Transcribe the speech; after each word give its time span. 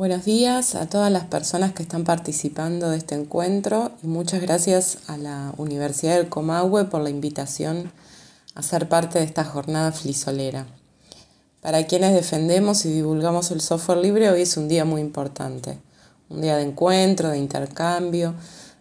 Buenos 0.00 0.24
días 0.24 0.76
a 0.76 0.86
todas 0.86 1.12
las 1.12 1.24
personas 1.24 1.74
que 1.74 1.82
están 1.82 2.04
participando 2.04 2.88
de 2.88 2.96
este 2.96 3.16
encuentro 3.16 3.90
y 4.02 4.06
muchas 4.06 4.40
gracias 4.40 4.96
a 5.08 5.18
la 5.18 5.52
Universidad 5.58 6.16
del 6.16 6.30
Comahue 6.30 6.86
por 6.86 7.02
la 7.02 7.10
invitación 7.10 7.92
a 8.54 8.62
ser 8.62 8.88
parte 8.88 9.18
de 9.18 9.26
esta 9.26 9.44
jornada 9.44 9.92
flisolera. 9.92 10.64
Para 11.60 11.86
quienes 11.86 12.14
defendemos 12.14 12.86
y 12.86 12.94
divulgamos 12.94 13.50
el 13.50 13.60
software 13.60 13.98
libre, 13.98 14.30
hoy 14.30 14.40
es 14.40 14.56
un 14.56 14.68
día 14.68 14.86
muy 14.86 15.02
importante, 15.02 15.78
un 16.30 16.40
día 16.40 16.56
de 16.56 16.62
encuentro, 16.62 17.28
de 17.28 17.36
intercambio, 17.36 18.32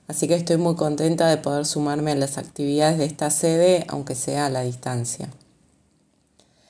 así 0.07 0.25
que 0.25 0.36
estoy 0.36 0.55
muy 0.55 0.75
contenta 0.75 1.27
de 1.27 1.36
poder 1.36 1.65
sumarme 1.65 2.13
a 2.13 2.15
las 2.15 2.38
actividades 2.38 2.97
de 2.97 3.04
esta 3.04 3.29
sede, 3.29 3.83
aunque 3.89 4.15
sea 4.15 4.45
a 4.45 4.49
la 4.49 4.61
distancia. 4.61 5.27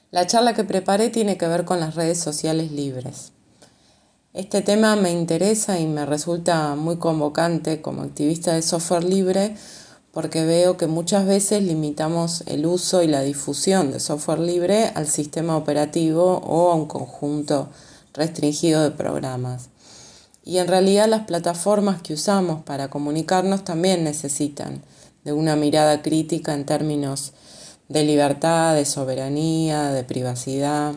La 0.09 0.25
charla 0.25 0.55
que 0.55 0.63
preparé 0.63 1.09
tiene 1.09 1.37
que 1.37 1.47
ver 1.47 1.65
con 1.65 1.79
las 1.79 1.93
redes 1.93 2.19
sociales 2.19 2.71
libres. 2.71 3.31
Este 4.33 4.61
tema 4.61 4.95
me 4.95 5.11
interesa 5.11 5.79
y 5.79 5.87
me 5.87 6.05
resulta 6.05 6.75
muy 6.75 6.97
convocante 6.97 7.81
como 7.81 8.03
activista 8.03 8.53
de 8.53 8.61
software 8.61 9.03
libre 9.03 9.55
porque 10.11 10.45
veo 10.45 10.77
que 10.77 10.85
muchas 10.85 11.25
veces 11.25 11.63
limitamos 11.63 12.43
el 12.45 12.67
uso 12.67 13.01
y 13.01 13.07
la 13.07 13.21
difusión 13.21 13.91
de 13.91 13.99
software 13.99 14.37
libre 14.37 14.91
al 14.93 15.07
sistema 15.07 15.57
operativo 15.57 16.43
o 16.45 16.71
a 16.71 16.75
un 16.75 16.85
conjunto 16.85 17.69
restringido 18.13 18.83
de 18.83 18.91
programas. 18.91 19.69
Y 20.43 20.59
en 20.59 20.67
realidad 20.67 21.07
las 21.07 21.25
plataformas 21.25 22.03
que 22.03 22.13
usamos 22.13 22.61
para 22.61 22.91
comunicarnos 22.91 23.63
también 23.63 24.03
necesitan 24.03 24.83
de 25.23 25.33
una 25.33 25.55
mirada 25.55 26.03
crítica 26.03 26.53
en 26.53 26.67
términos 26.67 27.33
de 27.87 28.03
libertad, 28.03 28.75
de 28.75 28.85
soberanía, 28.85 29.89
de 29.89 30.03
privacidad. 30.03 30.93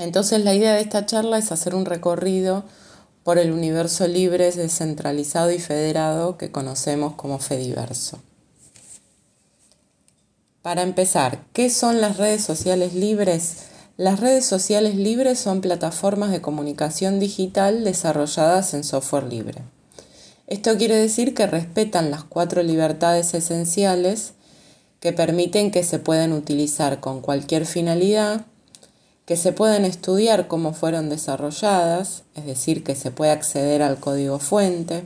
Entonces 0.00 0.42
la 0.42 0.54
idea 0.54 0.72
de 0.72 0.80
esta 0.80 1.04
charla 1.04 1.36
es 1.36 1.52
hacer 1.52 1.74
un 1.74 1.84
recorrido 1.84 2.64
por 3.22 3.38
el 3.38 3.52
universo 3.52 4.08
libre, 4.08 4.50
descentralizado 4.50 5.50
y 5.50 5.58
federado 5.58 6.38
que 6.38 6.50
conocemos 6.50 7.14
como 7.16 7.38
Fediverso. 7.38 8.18
Para 10.62 10.80
empezar, 10.82 11.44
¿qué 11.52 11.68
son 11.68 12.00
las 12.00 12.16
redes 12.16 12.42
sociales 12.42 12.94
libres? 12.94 13.56
Las 13.98 14.20
redes 14.20 14.46
sociales 14.46 14.96
libres 14.96 15.38
son 15.38 15.60
plataformas 15.60 16.30
de 16.30 16.40
comunicación 16.40 17.20
digital 17.20 17.84
desarrolladas 17.84 18.72
en 18.72 18.84
software 18.84 19.24
libre. 19.24 19.58
Esto 20.46 20.78
quiere 20.78 20.96
decir 20.96 21.34
que 21.34 21.46
respetan 21.46 22.10
las 22.10 22.24
cuatro 22.24 22.62
libertades 22.62 23.34
esenciales 23.34 24.32
que 24.98 25.12
permiten 25.12 25.70
que 25.70 25.82
se 25.82 25.98
puedan 25.98 26.32
utilizar 26.32 27.00
con 27.00 27.20
cualquier 27.20 27.66
finalidad, 27.66 28.46
que 29.30 29.36
se 29.36 29.52
pueden 29.52 29.84
estudiar 29.84 30.48
cómo 30.48 30.72
fueron 30.72 31.08
desarrolladas, 31.08 32.24
es 32.34 32.46
decir, 32.46 32.82
que 32.82 32.96
se 32.96 33.12
puede 33.12 33.30
acceder 33.30 33.80
al 33.80 34.00
código 34.00 34.40
fuente, 34.40 35.04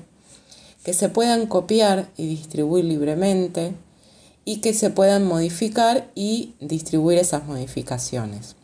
que 0.83 0.95
se 0.95 1.11
puedan 1.11 1.45
copiar 1.47 2.09
y 2.17 2.27
distribuir 2.27 2.87
libremente 2.87 3.75
y 4.47 4.63
que 4.63 4.73
se 4.73 4.89
puedan 4.89 5.27
modificar 5.27 6.11
y 6.15 6.55
distribuir 6.59 7.19
esas 7.19 7.45
modificaciones. 7.45 8.57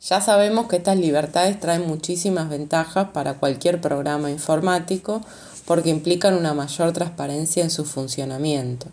Ya 0.00 0.20
sabemos 0.20 0.66
que 0.66 0.78
estas 0.78 0.96
libertades 0.96 1.60
traen 1.60 1.86
muchísimas 1.86 2.48
ventajas 2.48 3.10
para 3.10 3.34
cualquier 3.34 3.80
programa 3.80 4.28
informático 4.28 5.20
porque 5.66 5.90
implican 5.90 6.34
una 6.34 6.52
mayor 6.52 6.92
transparencia 6.92 7.62
en 7.62 7.70
su 7.70 7.84
funcionamiento. 7.84 8.88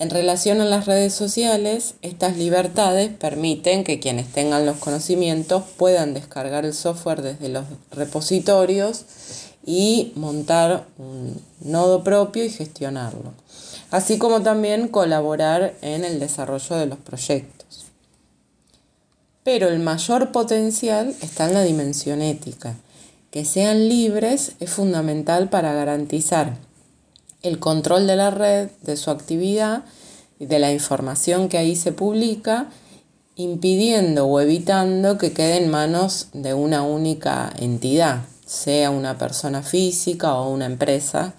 En 0.00 0.08
relación 0.08 0.62
a 0.62 0.64
las 0.64 0.86
redes 0.86 1.12
sociales, 1.12 1.92
estas 2.00 2.38
libertades 2.38 3.10
permiten 3.10 3.84
que 3.84 4.00
quienes 4.00 4.32
tengan 4.32 4.64
los 4.64 4.78
conocimientos 4.78 5.62
puedan 5.76 6.14
descargar 6.14 6.64
el 6.64 6.72
software 6.72 7.20
desde 7.20 7.50
los 7.50 7.66
repositorios 7.90 9.04
y 9.66 10.12
montar 10.16 10.86
un 10.96 11.38
nodo 11.60 12.02
propio 12.02 12.42
y 12.42 12.48
gestionarlo, 12.48 13.34
así 13.90 14.16
como 14.16 14.40
también 14.40 14.88
colaborar 14.88 15.74
en 15.82 16.06
el 16.06 16.18
desarrollo 16.18 16.76
de 16.76 16.86
los 16.86 16.98
proyectos. 16.98 17.84
Pero 19.44 19.68
el 19.68 19.80
mayor 19.80 20.32
potencial 20.32 21.14
está 21.20 21.46
en 21.46 21.52
la 21.52 21.62
dimensión 21.62 22.22
ética. 22.22 22.74
Que 23.30 23.44
sean 23.44 23.90
libres 23.90 24.52
es 24.60 24.70
fundamental 24.70 25.50
para 25.50 25.74
garantizar 25.74 26.56
el 27.42 27.58
control 27.58 28.06
de 28.06 28.16
la 28.16 28.30
red, 28.30 28.70
de 28.82 28.96
su 28.96 29.10
actividad 29.10 29.84
y 30.38 30.46
de 30.46 30.58
la 30.58 30.72
información 30.72 31.48
que 31.48 31.58
ahí 31.58 31.76
se 31.76 31.92
publica, 31.92 32.68
impidiendo 33.36 34.26
o 34.26 34.40
evitando 34.40 35.18
que 35.18 35.32
quede 35.32 35.56
en 35.56 35.70
manos 35.70 36.28
de 36.32 36.54
una 36.54 36.82
única 36.82 37.52
entidad, 37.58 38.22
sea 38.44 38.90
una 38.90 39.16
persona 39.16 39.62
física 39.62 40.34
o 40.34 40.50
una 40.50 40.66
empresa, 40.66 41.34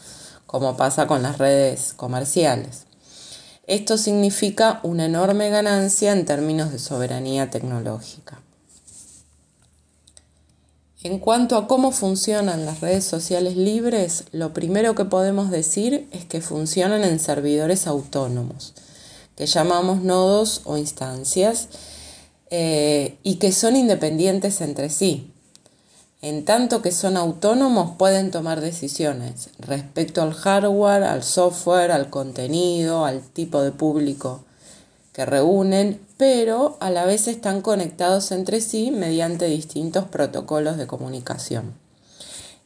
como 0.48 0.76
pasa 0.76 1.08
con 1.08 1.24
las 1.24 1.38
redes 1.38 1.94
comerciales. 1.94 2.86
Esto 3.68 3.98
significa 3.98 4.80
una 4.84 5.06
enorme 5.06 5.50
ganancia 5.50 6.12
en 6.12 6.26
términos 6.26 6.72
de 6.72 6.80
soberanía 6.80 7.50
tecnológica. 7.50 8.41
En 11.04 11.18
cuanto 11.18 11.58
a 11.58 11.68
cómo 11.68 11.92
funcionan 11.92 12.66
las 12.66 12.82
redes 12.82 13.06
sociales 13.06 13.58
libres, 13.58 14.26
lo 14.32 14.54
primero 14.54 14.94
que 14.94 15.04
podemos 15.04 15.50
decir 15.50 16.08
es 16.12 16.26
que 16.26 16.42
funcionan 16.42 17.04
en 17.04 17.20
servidores 17.20 17.88
autónomos, 17.88 18.76
que 19.36 19.48
llamamos 19.48 20.04
nodos 20.04 20.62
o 20.64 20.78
instancias, 20.78 21.70
eh, 22.52 23.18
y 23.24 23.36
que 23.36 23.52
son 23.52 23.76
independientes 23.76 24.62
entre 24.62 24.92
sí. 24.92 25.32
En 26.22 26.46
tanto 26.46 26.84
que 26.84 26.92
son 26.92 27.18
autónomos, 27.18 27.96
pueden 27.98 28.30
tomar 28.30 28.62
decisiones 28.62 29.50
respecto 29.58 30.22
al 30.22 30.34
hardware, 30.34 31.02
al 31.02 31.24
software, 31.24 31.92
al 31.92 32.12
contenido, 32.12 33.06
al 33.06 33.22
tipo 33.22 33.64
de 33.64 33.72
público 33.72 34.44
que 35.14 35.26
reúnen, 35.26 36.00
pero 36.22 36.78
a 36.82 36.92
la 36.92 37.04
vez 37.06 37.28
están 37.28 37.64
conectados 37.64 38.32
entre 38.32 38.62
sí 38.62 38.92
mediante 38.92 39.48
distintos 39.48 40.06
protocolos 40.06 40.78
de 40.78 40.86
comunicación. 40.86 41.74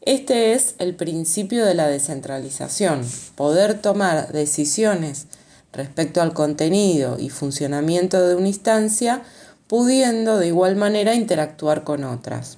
Este 0.01 0.51
es 0.51 0.75
el 0.77 0.93
principio 0.93 1.65
de 1.65 1.73
la 1.73 1.87
descentralización, 1.87 3.09
poder 3.35 3.81
tomar 3.81 4.33
decisiones 4.33 5.27
respecto 5.71 6.21
al 6.21 6.33
contenido 6.33 7.17
y 7.17 7.29
funcionamiento 7.29 8.27
de 8.27 8.35
una 8.35 8.49
instancia, 8.49 9.23
pudiendo 9.67 10.37
de 10.37 10.47
igual 10.47 10.75
manera 10.75 11.15
interactuar 11.15 11.85
con 11.85 12.03
otras. 12.03 12.57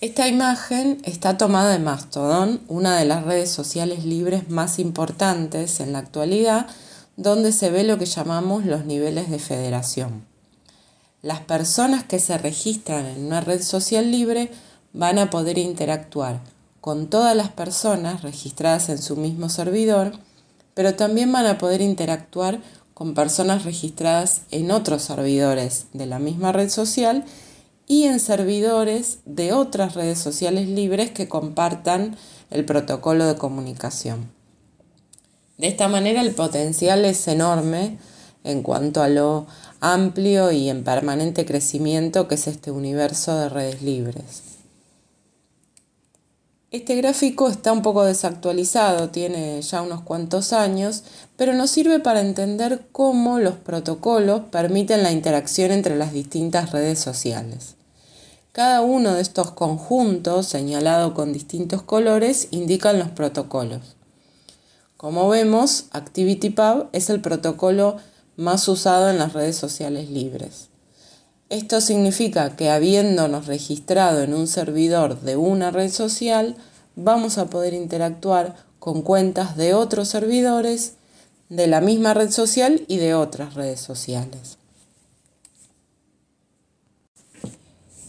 Esta 0.00 0.28
imagen 0.28 1.02
está 1.04 1.36
tomada 1.36 1.72
de 1.72 1.78
Mastodon, 1.78 2.62
una 2.68 2.96
de 2.96 3.04
las 3.04 3.24
redes 3.24 3.50
sociales 3.50 4.06
libres 4.06 4.48
más 4.48 4.78
importantes 4.78 5.80
en 5.80 5.92
la 5.92 5.98
actualidad, 5.98 6.68
donde 7.16 7.52
se 7.52 7.70
ve 7.70 7.84
lo 7.84 7.98
que 7.98 8.06
llamamos 8.06 8.64
los 8.64 8.84
niveles 8.84 9.30
de 9.30 9.38
federación. 9.38 10.24
Las 11.22 11.40
personas 11.40 12.04
que 12.04 12.18
se 12.18 12.36
registran 12.38 13.06
en 13.06 13.26
una 13.26 13.40
red 13.40 13.62
social 13.62 14.10
libre 14.10 14.50
van 14.92 15.18
a 15.18 15.30
poder 15.30 15.58
interactuar 15.58 16.40
con 16.80 17.06
todas 17.06 17.36
las 17.36 17.48
personas 17.48 18.22
registradas 18.22 18.88
en 18.88 18.98
su 18.98 19.16
mismo 19.16 19.48
servidor, 19.48 20.12
pero 20.74 20.94
también 20.94 21.30
van 21.30 21.46
a 21.46 21.58
poder 21.58 21.80
interactuar 21.80 22.60
con 22.94 23.14
personas 23.14 23.64
registradas 23.64 24.42
en 24.50 24.70
otros 24.70 25.02
servidores 25.02 25.86
de 25.92 26.06
la 26.06 26.18
misma 26.18 26.50
red 26.50 26.68
social 26.68 27.24
y 27.86 28.04
en 28.04 28.20
servidores 28.20 29.18
de 29.24 29.52
otras 29.52 29.94
redes 29.94 30.18
sociales 30.18 30.68
libres 30.68 31.10
que 31.10 31.28
compartan 31.28 32.16
el 32.50 32.64
protocolo 32.64 33.26
de 33.26 33.36
comunicación. 33.36 34.41
De 35.58 35.68
esta 35.68 35.88
manera 35.88 36.20
el 36.20 36.32
potencial 36.32 37.04
es 37.04 37.28
enorme 37.28 37.98
en 38.44 38.62
cuanto 38.62 39.02
a 39.02 39.08
lo 39.08 39.46
amplio 39.80 40.50
y 40.52 40.68
en 40.68 40.84
permanente 40.84 41.44
crecimiento 41.44 42.28
que 42.28 42.36
es 42.36 42.46
este 42.46 42.70
universo 42.70 43.36
de 43.36 43.48
redes 43.48 43.82
libres. 43.82 44.52
Este 46.72 46.96
gráfico 46.96 47.50
está 47.50 47.70
un 47.70 47.82
poco 47.82 48.02
desactualizado, 48.04 49.10
tiene 49.10 49.60
ya 49.60 49.82
unos 49.82 50.00
cuantos 50.00 50.54
años, 50.54 51.04
pero 51.36 51.52
nos 51.52 51.70
sirve 51.70 52.00
para 52.00 52.22
entender 52.22 52.86
cómo 52.92 53.38
los 53.38 53.56
protocolos 53.56 54.44
permiten 54.50 55.02
la 55.02 55.12
interacción 55.12 55.70
entre 55.70 55.96
las 55.96 56.14
distintas 56.14 56.72
redes 56.72 56.98
sociales. 56.98 57.74
Cada 58.52 58.80
uno 58.80 59.12
de 59.12 59.20
estos 59.20 59.50
conjuntos, 59.50 60.46
señalado 60.46 61.12
con 61.12 61.34
distintos 61.34 61.82
colores, 61.82 62.48
indican 62.52 62.98
los 62.98 63.10
protocolos. 63.10 63.96
Como 65.02 65.28
vemos, 65.28 65.86
ActivityPub 65.90 66.86
es 66.92 67.10
el 67.10 67.20
protocolo 67.20 67.96
más 68.36 68.68
usado 68.68 69.10
en 69.10 69.18
las 69.18 69.32
redes 69.32 69.56
sociales 69.56 70.08
libres. 70.08 70.68
Esto 71.48 71.80
significa 71.80 72.54
que 72.54 72.70
habiéndonos 72.70 73.48
registrado 73.48 74.22
en 74.22 74.32
un 74.32 74.46
servidor 74.46 75.20
de 75.22 75.34
una 75.34 75.72
red 75.72 75.90
social, 75.90 76.54
vamos 76.94 77.36
a 77.38 77.50
poder 77.50 77.74
interactuar 77.74 78.54
con 78.78 79.02
cuentas 79.02 79.56
de 79.56 79.74
otros 79.74 80.06
servidores 80.06 80.92
de 81.48 81.66
la 81.66 81.80
misma 81.80 82.14
red 82.14 82.30
social 82.30 82.84
y 82.86 82.98
de 82.98 83.16
otras 83.16 83.54
redes 83.54 83.80
sociales. 83.80 84.56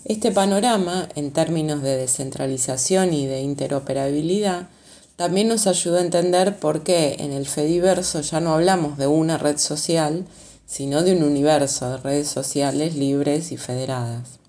Este 0.06 0.32
panorama, 0.32 1.10
en 1.16 1.32
términos 1.32 1.82
de 1.82 1.98
descentralización 1.98 3.14
y 3.14 3.26
de 3.26 3.42
interoperabilidad, 3.42 4.68
también 5.16 5.48
nos 5.48 5.68
ayuda 5.68 6.00
a 6.00 6.04
entender 6.04 6.58
por 6.58 6.84
qué 6.84 7.18
en 7.20 7.32
el 7.32 7.46
Fediverso 7.46 8.22
ya 8.22 8.40
no 8.40 8.54
hablamos 8.54 8.98
de 8.98 9.08
una 9.08 9.38
red 9.38 9.58
social, 9.58 10.26
sino 10.66 11.04
de 11.04 11.16
un 11.16 11.24
universo 11.24 11.90
de 11.90 11.98
redes 11.98 12.28
sociales 12.28 12.96
libres 12.96 13.52
y 13.52 13.58
federadas. 13.58 14.40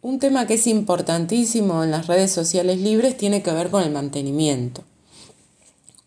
Un 0.00 0.18
tema 0.18 0.46
que 0.46 0.54
es 0.54 0.66
importantísimo 0.66 1.84
en 1.84 1.90
las 1.90 2.06
redes 2.06 2.32
sociales 2.32 2.78
libres 2.78 3.16
tiene 3.16 3.42
que 3.42 3.52
ver 3.52 3.70
con 3.70 3.82
el 3.82 3.90
mantenimiento. 3.90 4.82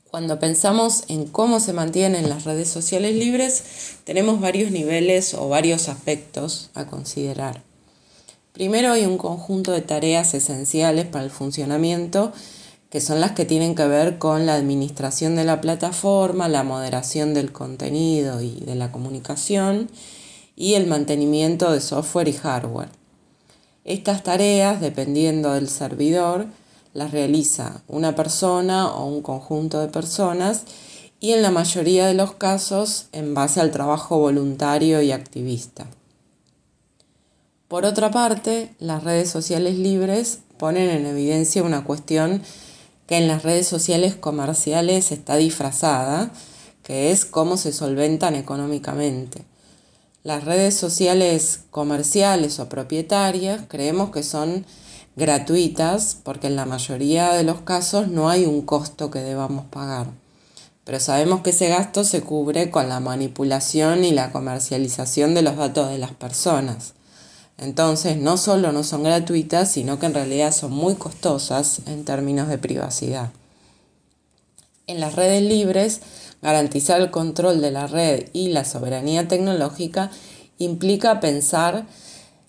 Cuando 0.09 0.39
pensamos 0.39 1.05
en 1.07 1.25
cómo 1.25 1.61
se 1.61 1.71
mantienen 1.71 2.29
las 2.29 2.43
redes 2.43 2.67
sociales 2.67 3.15
libres, 3.15 3.63
tenemos 4.03 4.41
varios 4.41 4.71
niveles 4.71 5.33
o 5.33 5.47
varios 5.47 5.87
aspectos 5.87 6.69
a 6.73 6.87
considerar. 6.87 7.63
Primero 8.53 8.91
hay 8.91 9.05
un 9.05 9.17
conjunto 9.17 9.71
de 9.71 9.81
tareas 9.81 10.33
esenciales 10.33 11.05
para 11.05 11.23
el 11.23 11.31
funcionamiento 11.31 12.33
que 12.91 12.99
son 12.99 13.21
las 13.21 13.31
que 13.31 13.45
tienen 13.45 13.73
que 13.73 13.87
ver 13.87 14.17
con 14.19 14.45
la 14.45 14.55
administración 14.55 15.37
de 15.37 15.45
la 15.45 15.61
plataforma, 15.61 16.49
la 16.49 16.63
moderación 16.63 17.33
del 17.33 17.53
contenido 17.53 18.41
y 18.41 18.59
de 18.59 18.75
la 18.75 18.91
comunicación 18.91 19.89
y 20.57 20.73
el 20.73 20.87
mantenimiento 20.87 21.71
de 21.71 21.79
software 21.79 22.27
y 22.27 22.33
hardware. 22.33 22.89
Estas 23.85 24.23
tareas, 24.23 24.81
dependiendo 24.81 25.53
del 25.53 25.69
servidor, 25.69 26.47
las 26.93 27.11
realiza 27.11 27.81
una 27.87 28.13
persona 28.13 28.91
o 28.91 29.05
un 29.05 29.21
conjunto 29.21 29.79
de 29.79 29.87
personas 29.87 30.65
y 31.21 31.31
en 31.31 31.41
la 31.43 31.51
mayoría 31.51 32.07
de 32.07 32.13
los 32.13 32.33
casos 32.33 33.05
en 33.13 33.33
base 33.33 33.61
al 33.61 33.71
trabajo 33.71 34.17
voluntario 34.17 35.01
y 35.01 35.13
activista. 35.13 35.87
Por 37.71 37.85
otra 37.85 38.11
parte, 38.11 38.75
las 38.79 39.05
redes 39.05 39.29
sociales 39.29 39.77
libres 39.77 40.39
ponen 40.57 40.89
en 40.89 41.05
evidencia 41.05 41.63
una 41.63 41.85
cuestión 41.85 42.41
que 43.07 43.15
en 43.15 43.29
las 43.29 43.43
redes 43.43 43.65
sociales 43.65 44.13
comerciales 44.13 45.13
está 45.13 45.37
disfrazada, 45.37 46.31
que 46.83 47.11
es 47.13 47.23
cómo 47.23 47.55
se 47.55 47.71
solventan 47.71 48.35
económicamente. 48.35 49.45
Las 50.25 50.43
redes 50.43 50.75
sociales 50.75 51.61
comerciales 51.71 52.59
o 52.59 52.67
propietarias 52.67 53.61
creemos 53.69 54.11
que 54.11 54.23
son 54.23 54.65
gratuitas 55.15 56.17
porque 56.21 56.47
en 56.47 56.57
la 56.57 56.65
mayoría 56.65 57.31
de 57.31 57.43
los 57.43 57.61
casos 57.61 58.09
no 58.09 58.29
hay 58.29 58.45
un 58.45 58.63
costo 58.63 59.09
que 59.11 59.19
debamos 59.19 59.63
pagar. 59.67 60.07
Pero 60.83 60.99
sabemos 60.99 61.39
que 61.39 61.51
ese 61.51 61.69
gasto 61.69 62.03
se 62.03 62.19
cubre 62.19 62.69
con 62.69 62.89
la 62.89 62.99
manipulación 62.99 64.03
y 64.03 64.11
la 64.11 64.33
comercialización 64.33 65.33
de 65.33 65.43
los 65.43 65.55
datos 65.55 65.89
de 65.89 65.99
las 65.99 66.11
personas. 66.11 66.95
Entonces 67.61 68.17
no 68.17 68.37
solo 68.37 68.71
no 68.71 68.83
son 68.83 69.03
gratuitas, 69.03 69.71
sino 69.71 69.99
que 69.99 70.07
en 70.07 70.15
realidad 70.15 70.51
son 70.51 70.71
muy 70.71 70.95
costosas 70.95 71.81
en 71.85 72.03
términos 72.05 72.47
de 72.47 72.57
privacidad. 72.57 73.29
En 74.87 74.99
las 74.99 75.15
redes 75.15 75.43
libres, 75.43 76.01
garantizar 76.41 76.99
el 76.99 77.11
control 77.11 77.61
de 77.61 77.69
la 77.69 77.85
red 77.85 78.29
y 78.33 78.49
la 78.49 78.65
soberanía 78.65 79.27
tecnológica 79.27 80.09
implica 80.57 81.19
pensar 81.19 81.85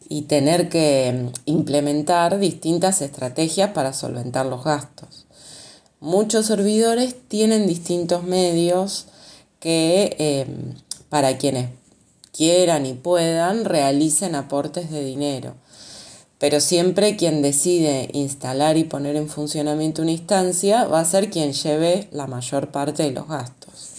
y 0.09 0.23
tener 0.23 0.71
que 0.71 1.13
mm, 1.13 1.33
implementar 1.45 2.39
distintas 2.39 3.03
estrategias 3.03 3.73
para 3.73 3.93
solventar 3.93 4.47
los 4.47 4.65
gastos. 4.65 5.27
Muchos 6.01 6.47
servidores 6.47 7.17
tienen 7.29 7.67
distintos 7.67 8.25
medios 8.25 9.09
que 9.61 10.17
em, 10.19 10.75
para 11.11 11.37
quienes 11.37 11.69
quieran 12.33 12.87
y 12.87 12.95
puedan 12.95 13.65
realicen 13.65 14.35
aportes 14.35 14.91
de 14.91 15.05
dinero. 15.05 15.55
Pero 16.39 16.61
siempre 16.61 17.17
quien 17.17 17.41
decide 17.41 18.09
instalar 18.13 18.77
y 18.77 18.85
poner 18.85 19.15
en 19.15 19.29
funcionamiento 19.29 20.03
una 20.03 20.11
instancia 20.11 20.87
va 20.87 21.01
a 21.01 21.05
ser 21.05 21.31
quien 21.31 21.53
lleve 21.53 22.09
la 22.11 22.27
mayor 22.27 22.73
parte 22.73 23.05
de 23.05 23.13
los 23.13 23.29
gastos. 23.29 23.91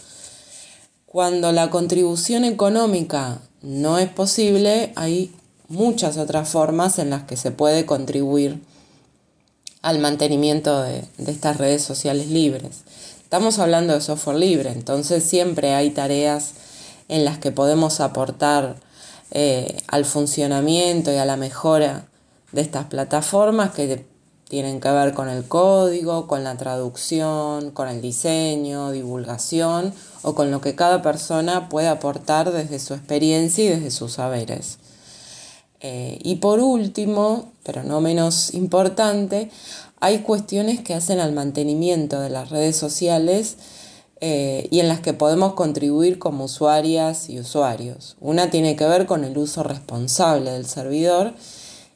Cuando 1.06 1.52
la 1.52 1.70
contribución 1.70 2.44
económica 2.44 3.40
no 3.62 3.98
es 3.98 4.10
posible, 4.10 4.92
hay 4.96 5.32
muchas 5.70 6.18
otras 6.18 6.50
formas 6.50 7.00
en 7.00 7.12
las 7.12 7.24
que 7.24 7.38
se 7.38 7.52
puede 7.52 7.86
contribuir 7.86 8.60
al 9.82 10.00
mantenimiento 10.00 10.82
de, 10.82 11.04
estas 11.28 11.58
redes 11.58 11.84
sociales 11.84 12.28
libres. 12.28 12.82
Estamos 13.22 13.60
hablando 13.60 13.94
de 13.94 14.02
software 14.02 14.38
libre, 14.38 14.72
entonces 14.72 15.24
siempre 15.24 15.76
hay 15.76 15.92
tareas 15.92 16.54
en 17.08 17.26
las 17.26 17.38
que 17.38 17.52
podemos 17.52 18.00
aportar 18.00 18.76
eh, 19.32 19.78
al 19.88 20.06
funcionamiento 20.06 21.12
y 21.12 21.18
a 21.18 21.26
la 21.26 21.38
mejora 21.38 22.06
de 22.52 22.62
estas 22.62 22.86
plataformas 22.86 23.72
que 23.72 24.06
tienen 24.48 24.80
que 24.80 24.92
ver 24.92 25.14
con 25.14 25.30
el 25.30 25.48
código, 25.48 26.28
con 26.28 26.44
la 26.44 26.56
traducción, 26.58 27.72
con 27.72 27.88
el 27.88 28.02
diseño, 28.02 28.92
divulgación 28.92 29.94
o 30.22 30.36
con 30.36 30.52
lo 30.52 30.62
que 30.62 30.76
cada 30.76 31.02
persona 31.02 31.70
puede 31.70 31.88
aportar 31.88 32.52
desde 32.52 32.78
su 32.78 32.94
experiencia 32.94 33.66
y 33.66 33.70
desde 33.70 33.90
sus 33.90 34.14
saberes. 34.14 34.78
Eh, 35.80 36.20
y 36.24 36.36
por 36.36 36.60
último, 36.60 37.52
pero 37.64 37.84
no 37.84 38.00
menos 38.00 38.54
importante, 38.54 39.50
hay 40.00 40.20
cuestiones 40.20 40.82
que 40.82 40.94
hacen 40.94 41.20
al 41.20 41.32
mantenimiento 41.32 42.20
de 42.20 42.30
las 42.30 42.50
redes 42.50 42.78
sociales 42.78 43.58
eh, 44.26 44.70
y 44.72 44.80
en 44.80 44.88
las 44.88 45.02
que 45.02 45.12
podemos 45.12 45.52
contribuir 45.52 46.18
como 46.18 46.46
usuarias 46.46 47.30
y 47.30 47.42
usuarios. 47.42 48.16
Una 48.22 48.50
tiene 48.50 48.78
que 48.78 48.86
ver 48.86 49.06
con 49.06 49.26
el 49.26 49.38
uso 49.38 49.64
responsable 49.64 50.52
del 50.52 50.66
servidor 50.66 51.34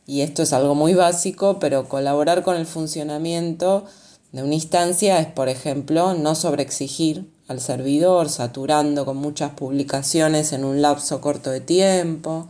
y 0.06 0.19
esto 0.19 0.44
es 0.44 0.51
algo 0.51 0.75
muy 0.75 0.94
básico, 0.94 1.57
pero 1.62 1.88
colaborar 1.88 2.44
con 2.44 2.57
el 2.57 2.65
funcionamiento 2.65 3.85
de 4.33 4.44
una 4.44 4.56
instancia 4.56 5.19
es, 5.19 5.27
por 5.27 5.47
ejemplo, 5.47 6.15
no 6.15 6.35
sobreexigir 6.35 7.31
al 7.47 7.62
servidor, 7.62 8.27
saturando 8.27 9.06
con 9.06 9.15
muchas 9.15 9.51
publicaciones 9.51 10.51
en 10.51 10.65
un 10.65 10.81
lapso 10.81 11.21
corto 11.21 11.50
de 11.50 11.62
tiempo. 11.62 12.50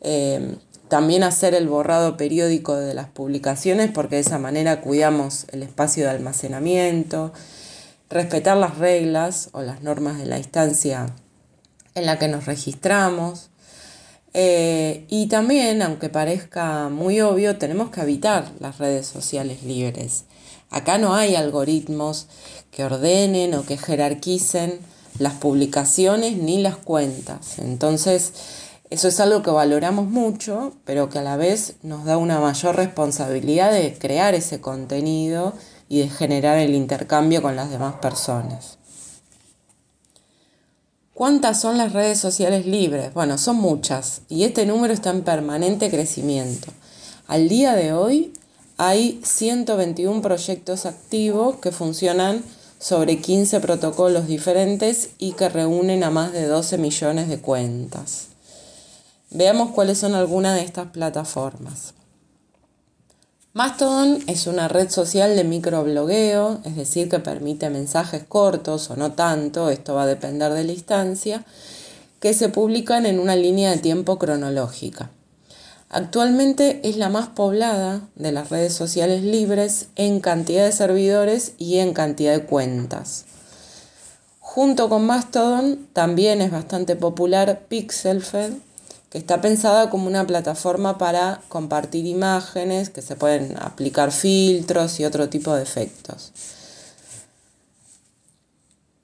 Eh, 0.00 0.56
también 0.88 1.22
hacer 1.22 1.54
el 1.54 1.68
borrado 1.68 2.16
periódico 2.16 2.74
de 2.74 2.94
las 2.94 3.10
publicaciones 3.10 3.92
porque 3.94 4.16
de 4.16 4.22
esa 4.22 4.40
manera 4.40 4.80
cuidamos 4.80 5.46
el 5.52 5.62
espacio 5.62 6.02
de 6.02 6.10
almacenamiento, 6.10 7.32
respetar 8.14 8.56
las 8.56 8.78
reglas 8.78 9.48
o 9.52 9.62
las 9.62 9.82
normas 9.82 10.18
de 10.18 10.24
la 10.24 10.38
instancia 10.38 11.06
en 11.96 12.06
la 12.06 12.16
que 12.18 12.28
nos 12.28 12.46
registramos. 12.46 13.50
Eh, 14.34 15.04
y 15.08 15.26
también, 15.26 15.82
aunque 15.82 16.08
parezca 16.08 16.88
muy 16.90 17.20
obvio, 17.20 17.58
tenemos 17.58 17.90
que 17.90 18.02
evitar 18.02 18.52
las 18.60 18.78
redes 18.78 19.08
sociales 19.08 19.64
libres. 19.64 20.26
Acá 20.70 20.96
no 20.96 21.16
hay 21.16 21.34
algoritmos 21.34 22.28
que 22.70 22.84
ordenen 22.84 23.52
o 23.54 23.66
que 23.66 23.76
jerarquicen 23.76 24.78
las 25.18 25.34
publicaciones 25.34 26.36
ni 26.36 26.62
las 26.62 26.76
cuentas. 26.76 27.58
Entonces, 27.58 28.32
eso 28.90 29.08
es 29.08 29.18
algo 29.18 29.42
que 29.42 29.50
valoramos 29.50 30.06
mucho, 30.06 30.72
pero 30.84 31.10
que 31.10 31.18
a 31.18 31.22
la 31.22 31.36
vez 31.36 31.74
nos 31.82 32.04
da 32.04 32.16
una 32.16 32.38
mayor 32.38 32.76
responsabilidad 32.76 33.72
de 33.72 33.98
crear 33.98 34.34
ese 34.34 34.60
contenido 34.60 35.54
y 35.88 36.00
de 36.00 36.08
generar 36.08 36.58
el 36.58 36.74
intercambio 36.74 37.42
con 37.42 37.56
las 37.56 37.70
demás 37.70 37.94
personas. 37.96 38.78
¿Cuántas 41.14 41.60
son 41.60 41.78
las 41.78 41.92
redes 41.92 42.18
sociales 42.18 42.66
libres? 42.66 43.14
Bueno, 43.14 43.38
son 43.38 43.56
muchas 43.56 44.22
y 44.28 44.44
este 44.44 44.66
número 44.66 44.92
está 44.92 45.10
en 45.10 45.22
permanente 45.22 45.88
crecimiento. 45.88 46.72
Al 47.28 47.48
día 47.48 47.74
de 47.74 47.92
hoy 47.92 48.32
hay 48.76 49.20
121 49.22 50.20
proyectos 50.22 50.86
activos 50.86 51.56
que 51.56 51.70
funcionan 51.70 52.42
sobre 52.80 53.18
15 53.18 53.60
protocolos 53.60 54.26
diferentes 54.26 55.10
y 55.18 55.32
que 55.32 55.48
reúnen 55.48 56.02
a 56.02 56.10
más 56.10 56.32
de 56.32 56.46
12 56.46 56.78
millones 56.78 57.28
de 57.28 57.38
cuentas. 57.38 58.26
Veamos 59.30 59.70
cuáles 59.70 59.98
son 59.98 60.14
algunas 60.14 60.56
de 60.56 60.62
estas 60.62 60.88
plataformas. 60.88 61.94
Mastodon 63.54 64.18
es 64.26 64.48
una 64.48 64.66
red 64.66 64.90
social 64.90 65.36
de 65.36 65.44
microblogueo, 65.44 66.58
es 66.64 66.74
decir, 66.74 67.08
que 67.08 67.20
permite 67.20 67.70
mensajes 67.70 68.24
cortos 68.24 68.90
o 68.90 68.96
no 68.96 69.12
tanto, 69.12 69.70
esto 69.70 69.94
va 69.94 70.02
a 70.02 70.06
depender 70.06 70.52
de 70.52 70.64
la 70.64 70.72
instancia, 70.72 71.44
que 72.18 72.34
se 72.34 72.48
publican 72.48 73.06
en 73.06 73.20
una 73.20 73.36
línea 73.36 73.70
de 73.70 73.78
tiempo 73.78 74.18
cronológica. 74.18 75.10
Actualmente 75.88 76.80
es 76.82 76.96
la 76.96 77.10
más 77.10 77.28
poblada 77.28 78.00
de 78.16 78.32
las 78.32 78.50
redes 78.50 78.74
sociales 78.74 79.22
libres 79.22 79.86
en 79.94 80.18
cantidad 80.18 80.64
de 80.64 80.72
servidores 80.72 81.52
y 81.56 81.78
en 81.78 81.94
cantidad 81.94 82.32
de 82.32 82.46
cuentas. 82.46 83.24
Junto 84.40 84.88
con 84.88 85.06
Mastodon 85.06 85.86
también 85.92 86.42
es 86.42 86.50
bastante 86.50 86.96
popular 86.96 87.60
Pixelfed, 87.68 88.54
que 89.14 89.18
está 89.18 89.40
pensada 89.40 89.90
como 89.90 90.08
una 90.08 90.26
plataforma 90.26 90.98
para 90.98 91.40
compartir 91.48 92.04
imágenes, 92.04 92.90
que 92.90 93.00
se 93.00 93.14
pueden 93.14 93.56
aplicar 93.62 94.10
filtros 94.10 94.98
y 94.98 95.04
otro 95.04 95.28
tipo 95.28 95.54
de 95.54 95.62
efectos. 95.62 96.32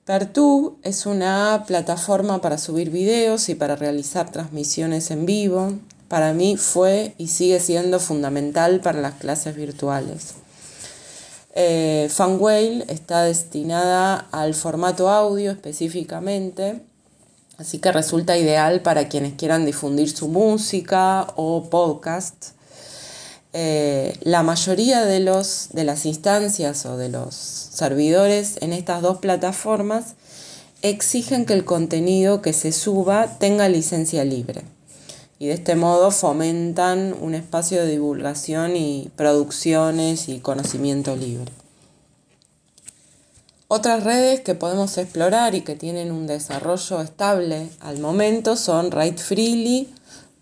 Pertube 0.03 0.75
es 0.83 1.05
una 1.05 1.63
plataforma 1.65 2.41
para 2.41 2.57
subir 2.57 2.89
videos 2.89 3.47
y 3.47 3.55
para 3.55 3.77
realizar 3.77 4.29
transmisiones 4.29 5.11
en 5.11 5.25
vivo. 5.25 5.75
para 6.09 6.33
mí 6.33 6.57
fue 6.57 7.15
y 7.17 7.29
sigue 7.29 7.61
siendo 7.61 7.97
fundamental 8.01 8.81
para 8.81 8.99
las 8.99 9.13
clases 9.13 9.55
virtuales. 9.55 10.33
Eh, 11.55 12.09
está 12.89 13.23
destinada 13.23 14.27
al 14.33 14.55
formato 14.55 15.09
audio 15.09 15.51
específicamente, 15.51 16.81
así 17.61 17.77
que 17.77 17.91
resulta 17.91 18.37
ideal 18.37 18.81
para 18.81 19.07
quienes 19.07 19.33
quieran 19.33 19.65
difundir 19.65 20.09
su 20.09 20.27
música 20.27 21.27
o 21.35 21.69
podcast. 21.69 22.49
Eh, 23.53 24.17
la 24.21 24.41
mayoría 24.41 25.05
de, 25.05 25.19
los, 25.19 25.69
de 25.71 25.83
las 25.83 26.05
instancias 26.07 26.85
o 26.87 26.97
de 26.97 27.09
los 27.09 27.35
servidores 27.35 28.57
en 28.61 28.73
estas 28.73 29.03
dos 29.03 29.19
plataformas 29.19 30.15
exigen 30.81 31.45
que 31.45 31.53
el 31.53 31.63
contenido 31.63 32.41
que 32.41 32.53
se 32.53 32.71
suba 32.71 33.37
tenga 33.37 33.69
licencia 33.69 34.23
libre 34.23 34.63
y 35.37 35.47
de 35.47 35.53
este 35.53 35.75
modo 35.75 36.09
fomentan 36.09 37.15
un 37.19 37.35
espacio 37.35 37.81
de 37.81 37.91
divulgación 37.91 38.75
y 38.75 39.11
producciones 39.15 40.29
y 40.29 40.39
conocimiento 40.39 41.15
libre. 41.15 41.51
Otras 43.73 44.03
redes 44.03 44.41
que 44.41 44.53
podemos 44.53 44.97
explorar 44.97 45.55
y 45.55 45.61
que 45.61 45.77
tienen 45.77 46.11
un 46.11 46.27
desarrollo 46.27 46.99
estable 46.99 47.69
al 47.79 47.99
momento 47.99 48.57
son 48.57 48.89
Write 48.91 49.23
Freely, 49.23 49.87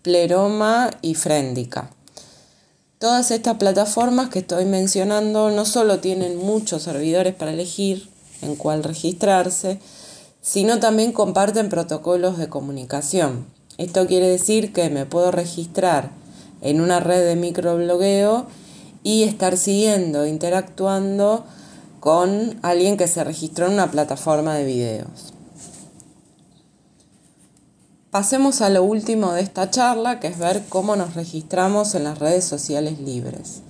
Pleroma 0.02 0.90
y 1.00 1.14
Frendica. 1.14 1.90
Todas 2.98 3.30
estas 3.30 3.58
plataformas 3.58 4.30
que 4.30 4.40
estoy 4.40 4.64
mencionando 4.64 5.48
no 5.52 5.64
solo 5.64 6.00
tienen 6.00 6.38
muchos 6.38 6.82
servidores 6.82 7.32
para 7.32 7.52
elegir 7.52 8.10
en 8.42 8.56
cuál 8.56 8.82
registrarse, 8.82 9.78
sino 10.42 10.80
también 10.80 11.12
comparten 11.12 11.68
protocolos 11.68 12.36
de 12.36 12.48
comunicación, 12.48 13.46
esto 13.78 14.08
quiere 14.08 14.26
decir 14.26 14.72
que 14.72 14.90
me 14.90 15.06
puedo 15.06 15.30
registrar 15.30 16.10
en 16.62 16.80
una 16.80 16.98
red 16.98 17.24
de 17.24 17.36
microblogueo 17.36 18.46
y 19.04 19.22
estar 19.22 19.56
siguiendo, 19.56 20.26
interactuando 20.26 21.44
con 22.00 22.58
alguien 22.62 22.96
que 22.96 23.06
se 23.06 23.22
registró 23.22 23.66
en 23.66 23.74
una 23.74 23.90
plataforma 23.90 24.54
de 24.54 24.64
videos. 24.64 25.34
Pasemos 28.10 28.60
a 28.60 28.70
lo 28.70 28.82
último 28.82 29.32
de 29.32 29.42
esta 29.42 29.70
charla, 29.70 30.18
que 30.18 30.26
es 30.26 30.38
ver 30.38 30.64
cómo 30.68 30.96
nos 30.96 31.14
registramos 31.14 31.94
en 31.94 32.04
las 32.04 32.18
redes 32.18 32.44
sociales 32.44 32.98
libres. 32.98 33.60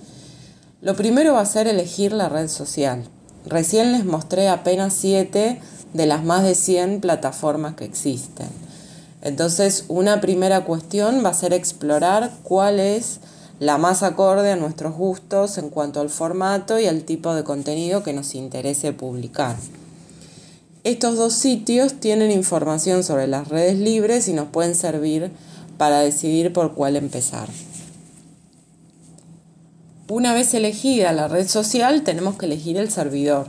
Lo 0.81 0.95
primero 0.95 1.33
va 1.33 1.41
a 1.41 1.45
ser 1.45 1.67
elegir 1.67 2.11
la 2.11 2.27
red 2.27 2.47
social. 2.47 3.03
Recién 3.45 3.91
les 3.91 4.03
mostré 4.03 4.49
apenas 4.49 4.93
7 4.93 5.59
de 5.93 6.05
las 6.07 6.23
más 6.23 6.43
de 6.43 6.55
100 6.55 7.01
plataformas 7.01 7.75
que 7.75 7.85
existen. 7.85 8.47
Entonces, 9.21 9.85
una 9.89 10.21
primera 10.21 10.63
cuestión 10.65 11.23
va 11.23 11.29
a 11.29 11.35
ser 11.35 11.53
explorar 11.53 12.31
cuál 12.41 12.79
es 12.79 13.19
la 13.61 13.77
más 13.77 14.01
acorde 14.01 14.51
a 14.51 14.55
nuestros 14.55 14.95
gustos 14.95 15.59
en 15.59 15.69
cuanto 15.69 16.01
al 16.01 16.09
formato 16.09 16.79
y 16.79 16.87
al 16.87 17.03
tipo 17.03 17.35
de 17.35 17.43
contenido 17.43 18.01
que 18.01 18.11
nos 18.11 18.33
interese 18.33 18.91
publicar. 18.91 19.55
Estos 20.83 21.15
dos 21.15 21.33
sitios 21.33 21.99
tienen 21.99 22.31
información 22.31 23.03
sobre 23.03 23.27
las 23.27 23.49
redes 23.49 23.77
libres 23.77 24.27
y 24.27 24.33
nos 24.33 24.47
pueden 24.47 24.73
servir 24.73 25.29
para 25.77 25.99
decidir 25.99 26.51
por 26.53 26.73
cuál 26.73 26.95
empezar. 26.95 27.49
Una 30.09 30.33
vez 30.33 30.55
elegida 30.55 31.13
la 31.13 31.27
red 31.27 31.47
social, 31.47 32.01
tenemos 32.01 32.37
que 32.37 32.47
elegir 32.47 32.77
el 32.77 32.89
servidor. 32.89 33.45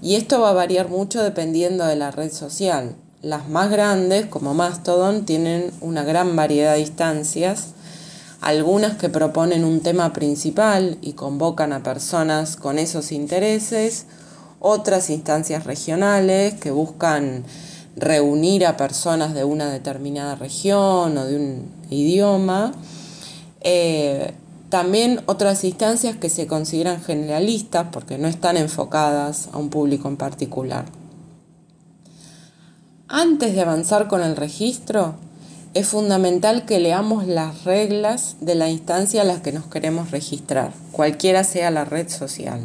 Y 0.00 0.14
esto 0.14 0.40
va 0.42 0.50
a 0.50 0.52
variar 0.52 0.88
mucho 0.90 1.20
dependiendo 1.24 1.84
de 1.86 1.96
la 1.96 2.12
red 2.12 2.30
social. 2.30 2.94
Las 3.20 3.48
más 3.48 3.68
grandes, 3.68 4.26
como 4.26 4.54
Mastodon, 4.54 5.26
tienen 5.26 5.72
una 5.80 6.04
gran 6.04 6.36
variedad 6.36 6.74
de 6.74 6.82
instancias, 6.82 7.73
algunas 8.44 8.98
que 8.98 9.08
proponen 9.08 9.64
un 9.64 9.80
tema 9.80 10.12
principal 10.12 10.98
y 11.00 11.14
convocan 11.14 11.72
a 11.72 11.82
personas 11.82 12.56
con 12.56 12.78
esos 12.78 13.10
intereses, 13.10 14.04
otras 14.60 15.08
instancias 15.08 15.64
regionales 15.64 16.52
que 16.52 16.70
buscan 16.70 17.44
reunir 17.96 18.66
a 18.66 18.76
personas 18.76 19.32
de 19.32 19.44
una 19.44 19.70
determinada 19.70 20.34
región 20.34 21.16
o 21.16 21.24
de 21.24 21.36
un 21.36 21.68
idioma. 21.88 22.72
Eh, 23.62 24.34
también 24.68 25.22
otras 25.24 25.64
instancias 25.64 26.16
que 26.16 26.28
se 26.28 26.46
consideran 26.46 27.02
generalistas 27.02 27.86
porque 27.92 28.18
no 28.18 28.28
están 28.28 28.58
enfocadas 28.58 29.48
a 29.54 29.56
un 29.56 29.70
público 29.70 30.06
en 30.08 30.18
particular. 30.18 30.84
Antes 33.08 33.54
de 33.54 33.62
avanzar 33.62 34.06
con 34.06 34.22
el 34.22 34.36
registro, 34.36 35.14
es 35.74 35.88
fundamental 35.88 36.64
que 36.64 36.78
leamos 36.78 37.26
las 37.26 37.64
reglas 37.64 38.36
de 38.40 38.54
la 38.54 38.70
instancia 38.70 39.22
a 39.22 39.24
la 39.24 39.42
que 39.42 39.50
nos 39.50 39.66
queremos 39.66 40.12
registrar, 40.12 40.72
cualquiera 40.92 41.42
sea 41.42 41.72
la 41.72 41.84
red 41.84 42.08
social. 42.08 42.60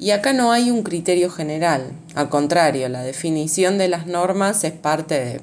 Y 0.00 0.10
acá 0.10 0.32
no 0.32 0.50
hay 0.50 0.70
un 0.70 0.82
criterio 0.82 1.30
general, 1.30 1.92
al 2.16 2.28
contrario, 2.28 2.88
la 2.88 3.02
definición 3.02 3.78
de 3.78 3.86
las 3.86 4.08
normas 4.08 4.64
es 4.64 4.72
parte 4.72 5.14
de, 5.14 5.40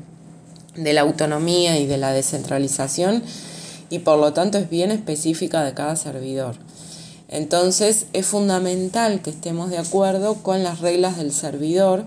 de 0.76 0.94
la 0.94 1.02
autonomía 1.02 1.80
y 1.80 1.88
de 1.88 1.98
la 1.98 2.12
descentralización 2.12 3.24
y 3.90 4.00
por 4.00 4.20
lo 4.20 4.34
tanto 4.34 4.58
es 4.58 4.70
bien 4.70 4.92
específica 4.92 5.64
de 5.64 5.74
cada 5.74 5.96
servidor. 5.96 6.56
Entonces 7.30 8.08
es 8.12 8.26
fundamental 8.26 9.22
que 9.22 9.30
estemos 9.30 9.70
de 9.70 9.78
acuerdo 9.78 10.36
con 10.36 10.64
las 10.64 10.80
reglas 10.80 11.18
del 11.18 11.32
servidor, 11.32 12.04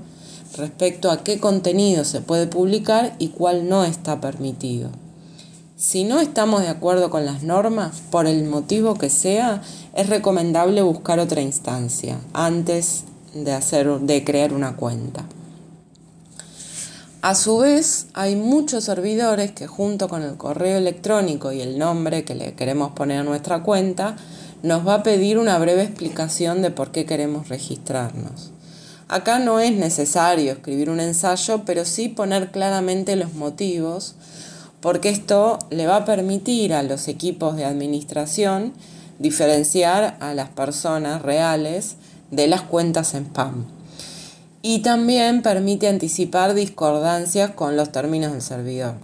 respecto 0.57 1.11
a 1.11 1.25
qué 1.25 1.39
contenido 1.39 2.05
se 2.05 2.21
puede 2.21 2.47
publicar 2.47 3.15
y 3.19 3.29
cuál 3.29 3.69
no 3.69 3.85
está 3.85 4.21
permitido. 4.21 4.91
Si 5.77 6.05
no 6.05 6.21
estamos 6.21 6.63
de 6.63 6.69
acuerdo 6.69 7.11
con 7.11 7.27
las 7.27 7.43
normas, 7.43 8.03
por 8.11 8.27
el 8.27 8.45
motivo 8.45 8.95
que 8.95 9.11
sea, 9.11 9.63
es 9.95 10.09
recomendable 10.09 10.83
buscar 10.83 11.19
otra 11.19 11.41
instancia 11.41 12.19
antes 12.33 13.05
de, 13.35 13.53
hacer, 13.53 13.89
de 14.01 14.23
crear 14.23 14.53
una 14.53 14.77
cuenta. 14.77 15.25
A 17.23 17.35
su 17.35 17.59
vez, 17.59 18.07
hay 18.15 18.37
muchos 18.37 18.85
servidores 18.85 19.53
que 19.53 19.67
junto 19.67 20.09
con 20.09 20.23
el 20.23 20.37
correo 20.37 20.79
electrónico 20.79 21.53
y 21.53 21.61
el 21.61 21.79
nombre 21.79 22.25
que 22.25 22.35
le 22.35 22.55
queremos 22.55 22.93
poner 22.93 23.21
a 23.21 23.25
nuestra 23.25 23.63
cuenta, 23.63 24.17
nos 24.63 24.87
va 24.87 24.95
a 24.95 25.03
pedir 25.03 25.39
una 25.39 25.59
breve 25.59 25.83
explicación 25.83 26.63
de 26.63 26.71
por 26.71 26.93
qué 26.93 27.05
queremos 27.05 27.49
registrarnos. 27.49 28.53
Acá 29.13 29.39
no 29.39 29.61
es 29.61 29.73
necesario 29.73 30.53
escribir 30.53 30.89
un 30.89 30.99
ensayo, 30.99 31.67
pero 31.67 31.85
sí 31.85 32.09
poner 32.09 32.51
claramente 32.51 33.15
los 33.15 33.35
motivos, 33.35 34.15
porque 34.81 35.11
esto 35.11 35.59
le 35.69 35.87
va 35.87 35.97
a 35.97 36.05
permitir 36.07 36.73
a 36.73 36.83
los 36.83 37.09
equipos 37.09 37.57
de 37.57 37.67
administración 37.67 38.73
diferenciar 39.19 40.17
a 40.21 40.33
las 40.33 40.49
personas 40.49 41.21
reales 41.21 41.97
de 42.31 42.47
las 42.47 42.63
cuentas 42.63 43.13
en 43.13 43.27
spam. 43.27 43.67
Y 44.63 44.79
también 44.79 45.43
permite 45.43 45.89
anticipar 45.89 46.55
discordancias 46.55 47.51
con 47.51 47.77
los 47.77 47.93
términos 47.93 48.33
del 48.33 48.41
servidor. 48.41 48.95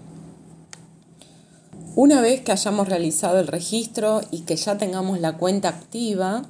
Una 1.96 2.22
vez 2.22 2.40
que 2.40 2.52
hayamos 2.52 2.88
realizado 2.88 3.40
el 3.40 3.46
registro 3.46 4.22
y 4.30 4.40
que 4.46 4.56
ya 4.56 4.78
tengamos 4.78 5.20
la 5.20 5.36
cuenta 5.36 5.68
activa, 5.68 6.44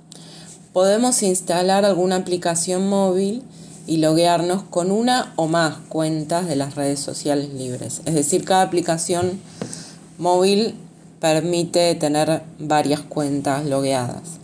podemos 0.73 1.23
instalar 1.23 1.85
alguna 1.85 2.17
aplicación 2.17 2.89
móvil 2.89 3.43
y 3.87 3.97
loguearnos 3.99 4.63
con 4.65 4.91
una 4.91 5.33
o 5.37 5.47
más 5.49 5.77
cuentas 5.89 6.47
de 6.47 6.57
las 6.57 6.75
redes 6.75 7.01
sociales 7.01 7.53
libres. 7.55 8.03
Es 8.05 8.15
decir, 8.15 8.45
cada 8.45 8.63
aplicación 8.63 9.41
móvil 10.19 10.75
permite 11.21 11.95
tener 11.95 12.43
varias 12.59 13.01
cuentas 13.01 13.65
logueadas. 13.65 14.39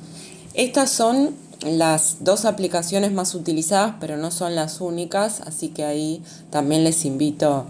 Estas 0.54 0.90
son 0.90 1.35
las 1.64 2.19
dos 2.21 2.45
aplicaciones 2.45 3.12
más 3.12 3.35
utilizadas, 3.35 3.95
pero 4.00 4.16
no 4.16 4.31
son 4.31 4.54
las 4.54 4.81
únicas, 4.81 5.40
así 5.40 5.69
que 5.69 5.85
ahí 5.85 6.23
también 6.50 6.85
les 6.85 7.04
invito 7.04 7.66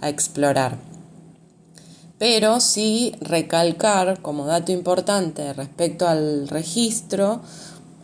a 0.00 0.08
explorar. 0.08 0.78
Pero 2.18 2.60
sí 2.60 3.14
recalcar 3.20 4.20
como 4.22 4.46
dato 4.46 4.72
importante 4.72 5.52
respecto 5.52 6.08
al 6.08 6.48
registro, 6.48 7.42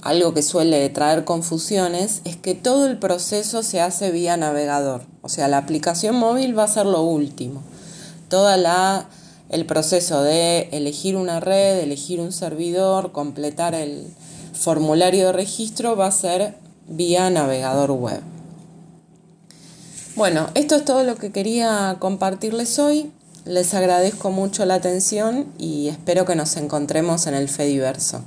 algo 0.03 0.35
que 0.35 0.43
suele 0.43 0.89
traer 0.91 1.25
confusiones 1.25 2.23
es 2.25 2.37
que 2.37 2.57
todo 2.57 2.87
el 2.87 2.99
proceso 2.99 3.63
se 3.63 3.81
hace 3.81 4.11
vía 4.11 4.37
navegador. 4.37 5.03
O 5.23 5.29
sea, 5.29 5.47
la 5.47 5.59
aplicación 5.59 6.17
móvil 6.17 6.59
va 6.59 6.65
a 6.65 6.69
ser 6.69 6.87
lo 6.87 7.03
último. 7.03 7.63
Todo 8.29 8.53
el 9.49 9.67
proceso 9.67 10.23
de 10.23 10.69
elegir 10.73 11.17
una 11.17 11.39
red, 11.39 11.79
elegir 11.79 12.21
un 12.21 12.33
servidor, 12.33 13.13
completar 13.13 13.77
el 13.77 14.09
formulario 14.53 15.27
de 15.27 15.33
registro 15.33 15.97
va 15.97 16.09
a 16.09 16.13
ser 16.13 16.57
vía 16.89 17.31
navegador 17.31 17.93
web. 17.93 18.21
Bueno, 20.17 20.49
esto 20.55 20.75
es 20.75 20.85
todo 20.85 21.05
lo 21.05 21.15
que 21.15 21.31
quería 21.31 21.97
compartirles 22.01 22.79
hoy. 22.81 23.13
Les 23.45 23.73
agradezco 23.73 24.31
mucho 24.31 24.65
la 24.67 24.75
atención 24.75 25.47
y 25.59 25.89
espero 25.89 26.25
que 26.25 26.35
nos 26.35 26.57
encontremos 26.57 27.27
en 27.29 27.35
el 27.35 27.49
Fediverso. 27.49 28.23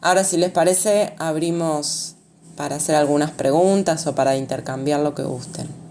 Ahora, 0.00 0.24
si 0.24 0.36
les 0.36 0.50
parece, 0.50 1.14
abrimos 1.18 2.14
para 2.56 2.76
hacer 2.76 2.94
algunas 2.96 3.30
preguntas 3.30 4.06
o 4.06 4.14
para 4.14 4.36
intercambiar 4.36 5.00
lo 5.00 5.14
que 5.14 5.22
gusten. 5.22 5.85